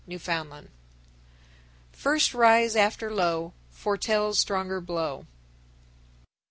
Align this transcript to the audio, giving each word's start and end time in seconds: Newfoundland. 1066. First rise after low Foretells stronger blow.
Newfoundland. 0.07 0.69
1066. 1.91 2.01
First 2.01 2.33
rise 2.33 2.75
after 2.75 3.13
low 3.13 3.53
Foretells 3.69 4.39
stronger 4.39 4.81
blow. 4.81 5.27